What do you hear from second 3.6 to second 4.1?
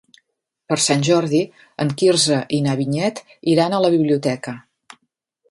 a la